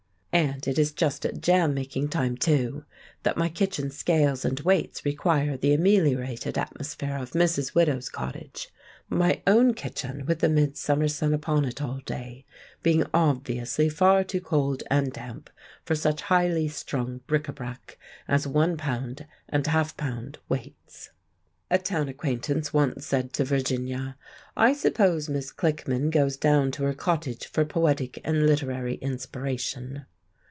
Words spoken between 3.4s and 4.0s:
kitchen